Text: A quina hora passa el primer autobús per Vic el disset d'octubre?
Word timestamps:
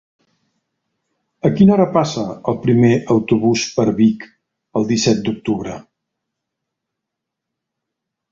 A 1.49 1.51
quina 1.57 1.73
hora 1.73 1.85
passa 1.97 2.23
el 2.51 2.55
primer 2.63 2.89
autobús 3.15 3.65
per 3.75 3.85
Vic 3.99 4.25
el 4.81 4.87
disset 4.93 5.21
d'octubre? 5.27 5.75